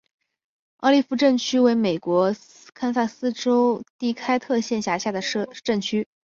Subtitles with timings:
[0.77, 2.33] 奥利夫镇区为美国
[2.73, 5.21] 堪萨斯州第开特县辖下的
[5.63, 6.07] 镇区。